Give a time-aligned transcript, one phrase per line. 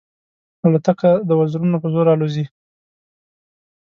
[0.65, 2.45] الوتکه د وزرونو په زور الوزي.